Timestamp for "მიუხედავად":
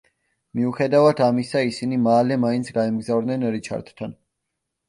0.59-1.21